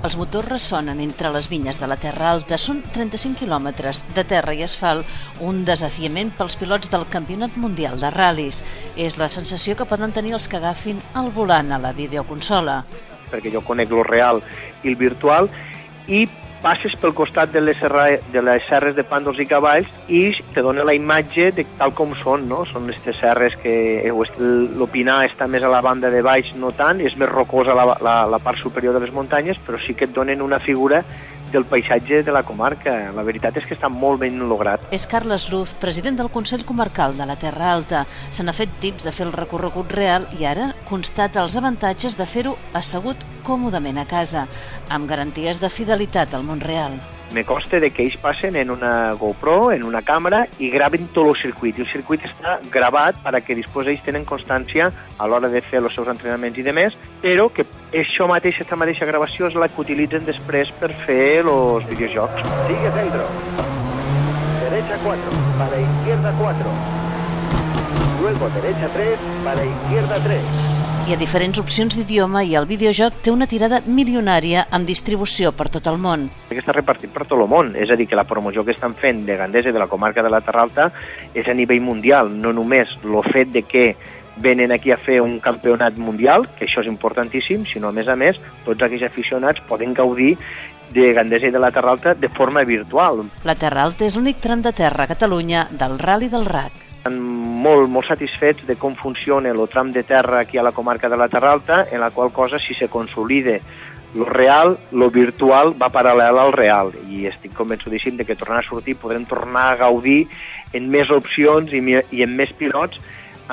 [0.00, 2.56] Els motors ressonen entre les vinyes de la Terra Alta.
[2.56, 5.04] Són 35 quilòmetres de terra i asfalt,
[5.44, 8.62] un desafiament pels pilots del Campionat Mundial de Ral·lis.
[8.96, 12.84] És la sensació que poden tenir els que agafin el volant a la videoconsola.
[13.30, 14.40] perquè jo conec lo real
[14.82, 15.50] i el virtual,
[16.08, 16.26] i
[16.62, 20.22] passes pel costat de les, serra, de les serres de pàndols i cavalls i
[20.54, 22.62] te dona la imatge de tal com són, no?
[22.68, 23.74] Són aquestes serres que
[24.04, 24.12] eh,
[24.76, 28.16] l'opinar està més a la banda de baix, no tant, és més rocosa la, la,
[28.28, 31.02] la part superior de les muntanyes, però sí que et donen una figura
[31.52, 32.96] del paisatge de la comarca.
[33.14, 34.84] La veritat és que està molt ben lograt.
[34.94, 38.06] És Carles Luz, president del Consell Comarcal de la Terra Alta.
[38.30, 42.26] Se n'ha fet tips de fer el recorregut real i ara constata els avantatges de
[42.26, 44.46] fer-ho assegut còmodament a casa,
[44.88, 46.98] amb garanties de fidelitat al món real
[47.32, 51.28] me consta de que ells passen en una GoPro, en una càmera, i graven tot
[51.30, 51.78] el circuit.
[51.78, 55.94] I el circuit està gravat perquè després ells tenen constància a l'hora de fer els
[55.94, 57.66] seus entrenaments i demés, però que
[57.98, 62.42] això mateix, aquesta mateixa gravació és la que utilitzen després per fer els videojocs.
[62.68, 63.26] Sigue centro.
[64.62, 66.74] Derecha 4, para izquierda 4.
[68.22, 70.78] Luego derecha 3, para izquierda 3.
[71.08, 75.66] Hi ha diferents opcions d'idioma i el videojoc té una tirada milionària amb distribució per
[75.72, 76.28] tot el món.
[76.52, 78.94] Que està repartit per tot el món, és a dir, que la promoció que estan
[78.94, 80.90] fent de Gandesa i de la comarca de la Terra Alta
[81.34, 83.84] és a nivell mundial, no només el fet de que
[84.36, 88.16] venen aquí a fer un campionat mundial, que això és importantíssim, sinó a més a
[88.16, 90.36] més tots aquells aficionats poden gaudir
[90.90, 93.24] de Gandesa i de la Terra Alta de forma virtual.
[93.44, 97.16] La Terra Alta és l'únic tram de terra a Catalunya del Rally del RAC estan
[97.16, 101.16] molt, molt satisfets de com funciona el tram de terra aquí a la comarca de
[101.16, 103.62] la Terra Alta, en la qual cosa, si se consolide
[104.14, 108.68] lo real, lo virtual va paral·lel al real i estic convençudíssim de que tornar a
[108.68, 110.26] sortir podrem tornar a gaudir
[110.74, 112.98] en més opcions i, i en més pilots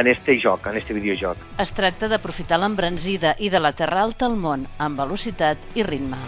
[0.00, 1.38] en este joc, en este videojoc.
[1.58, 6.20] Es tracta d'aprofitar l'embranzida i de la terra alta al món amb velocitat i ritme.